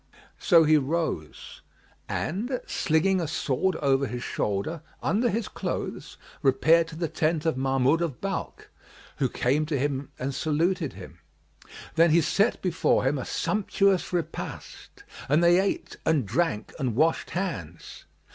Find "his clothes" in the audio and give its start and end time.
5.29-6.17